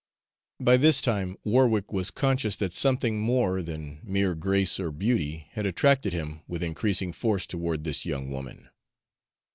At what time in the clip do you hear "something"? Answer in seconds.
2.73-3.19